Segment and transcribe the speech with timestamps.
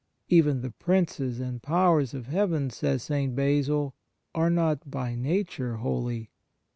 [0.29, 3.35] "Even the princes and powers of heaven/ says St.
[3.35, 3.93] Basil,"
[4.33, 6.31] are not by nature holy.